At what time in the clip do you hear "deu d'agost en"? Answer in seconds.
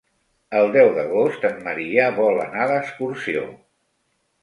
0.75-1.61